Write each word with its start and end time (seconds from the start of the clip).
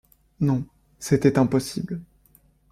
Non! 0.39 0.65
c’était 0.97 1.37
impossible! 1.37 2.01